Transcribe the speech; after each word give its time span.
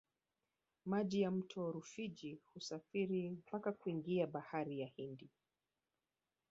maji 0.85 1.21
ya 1.21 1.31
mto 1.31 1.71
rufiji 1.71 2.39
husafiri 2.53 3.29
mpaka 3.31 3.71
kuingia 3.71 4.27
bahari 4.27 4.79
ya 4.79 4.87
hindi 4.87 5.29